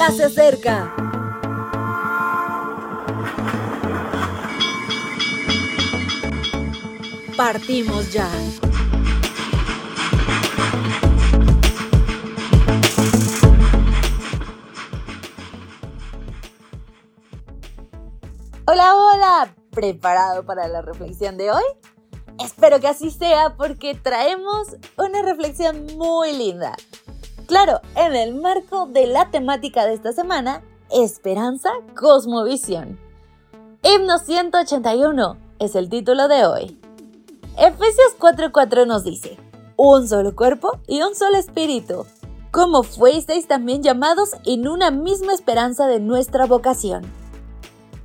[0.00, 0.94] ya se acerca.
[7.36, 8.26] Partimos ya.
[18.66, 19.54] Hola, hola.
[19.70, 21.62] ¿Preparado para la reflexión de hoy?
[22.42, 26.74] Espero que así sea porque traemos una reflexión muy linda.
[27.50, 32.96] Claro, en el marco de la temática de esta semana, Esperanza Cosmovisión.
[33.82, 36.78] Himno 181 es el título de hoy.
[37.58, 39.36] Efesios 4:4 nos dice,
[39.76, 42.06] un solo cuerpo y un solo espíritu,
[42.52, 47.02] como fuisteis también llamados en una misma esperanza de nuestra vocación.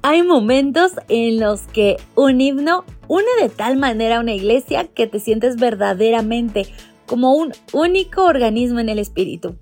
[0.02, 5.06] Hay momentos en los que un himno une de tal manera a una iglesia que
[5.06, 6.66] te sientes verdaderamente
[7.08, 9.56] como un único organismo en el espíritu.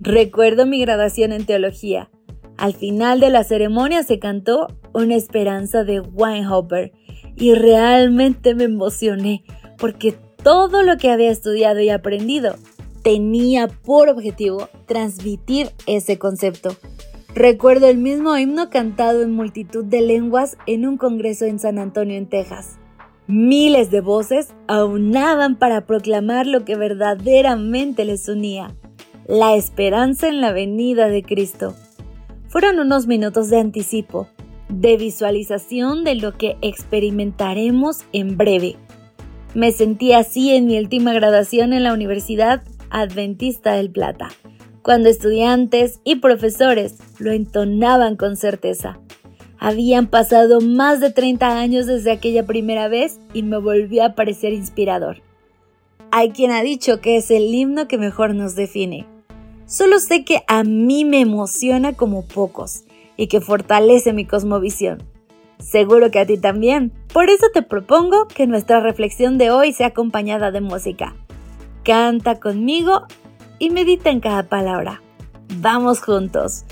[0.00, 2.10] Recuerdo mi graduación en teología.
[2.56, 6.92] Al final de la ceremonia se cantó Una esperanza de Weinhopper
[7.36, 9.44] y realmente me emocioné
[9.78, 12.54] porque todo lo que había estudiado y aprendido
[13.02, 16.76] tenía por objetivo transmitir ese concepto.
[17.34, 22.16] Recuerdo el mismo himno cantado en multitud de lenguas en un congreso en San Antonio,
[22.16, 22.78] en Texas.
[23.28, 28.74] Miles de voces aunaban para proclamar lo que verdaderamente les unía,
[29.26, 31.74] la esperanza en la venida de Cristo.
[32.48, 34.28] Fueron unos minutos de anticipo,
[34.68, 38.76] de visualización de lo que experimentaremos en breve.
[39.54, 44.28] Me sentí así en mi última graduación en la Universidad Adventista del Plata
[44.86, 49.00] cuando estudiantes y profesores lo entonaban con certeza.
[49.58, 54.52] Habían pasado más de 30 años desde aquella primera vez y me volvió a parecer
[54.52, 55.22] inspirador.
[56.10, 59.06] Hay quien ha dicho que es el himno que mejor nos define.
[59.66, 62.84] Solo sé que a mí me emociona como pocos
[63.16, 65.02] y que fortalece mi cosmovisión.
[65.58, 66.92] Seguro que a ti también.
[67.12, 71.14] Por eso te propongo que nuestra reflexión de hoy sea acompañada de música.
[71.82, 73.06] Canta conmigo
[73.58, 75.02] y medita en cada palabra.
[75.58, 76.64] Vamos juntos.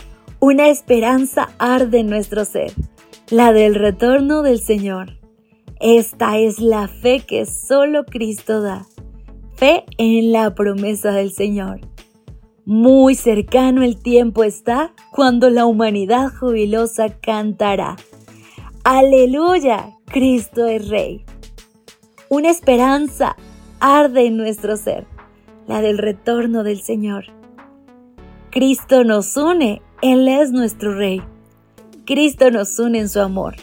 [0.47, 2.75] Una esperanza arde en nuestro ser,
[3.31, 5.19] la del retorno del Señor.
[5.81, 8.85] Esta es la fe que solo Cristo da.
[9.55, 11.81] Fe en la promesa del Señor.
[12.67, 17.97] Muy cercano el tiempo está cuando la humanidad jubilosa cantará.
[18.83, 21.25] Aleluya, Cristo es Rey.
[22.29, 23.35] Una esperanza
[23.81, 25.07] arde en nuestro ser
[25.67, 27.25] la del retorno del Señor.
[28.51, 31.23] Cristo nos une, Él es nuestro Rey.
[32.05, 33.55] Cristo nos une en su amor.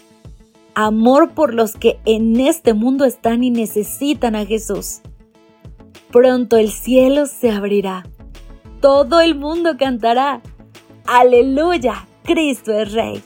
[0.74, 5.02] Amor por los que en este mundo están y necesitan a Jesús.
[6.12, 8.07] Pronto el cielo se abrirá.
[8.81, 10.41] Todo el mundo cantará.
[11.06, 13.22] Aleluya, Cristo es Rey.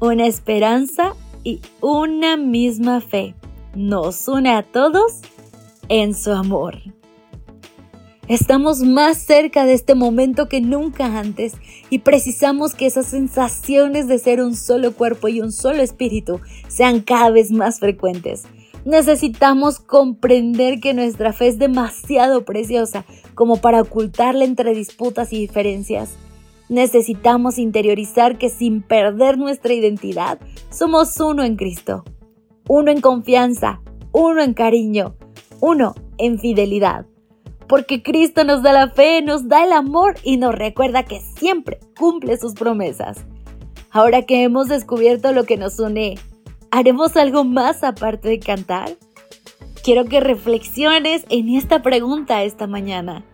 [0.00, 3.36] Una esperanza y una misma fe
[3.76, 5.20] nos une a todos
[5.88, 6.76] en su amor.
[8.30, 11.54] Estamos más cerca de este momento que nunca antes
[11.90, 17.00] y precisamos que esas sensaciones de ser un solo cuerpo y un solo espíritu sean
[17.00, 18.44] cada vez más frecuentes.
[18.84, 23.04] Necesitamos comprender que nuestra fe es demasiado preciosa
[23.34, 26.10] como para ocultarla entre disputas y diferencias.
[26.68, 30.38] Necesitamos interiorizar que sin perder nuestra identidad
[30.70, 32.04] somos uno en Cristo,
[32.68, 33.80] uno en confianza,
[34.12, 35.16] uno en cariño,
[35.60, 37.06] uno en fidelidad
[37.70, 41.78] porque Cristo nos da la fe, nos da el amor y nos recuerda que siempre
[41.96, 43.24] cumple sus promesas.
[43.92, 46.16] Ahora que hemos descubierto lo que nos une,
[46.72, 48.90] ¿haremos algo más aparte de cantar?
[49.84, 53.24] Quiero que reflexiones en esta pregunta esta mañana.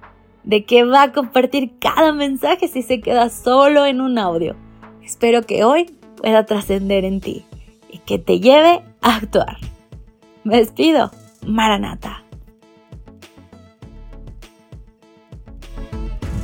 [0.44, 4.54] ¿De qué va a compartir cada mensaje si se queda solo en un audio?
[5.02, 5.86] Espero que hoy
[6.18, 7.46] pueda trascender en ti
[7.90, 9.56] y que te lleve a actuar.
[10.44, 11.10] Me despido.
[11.46, 12.15] Maranata.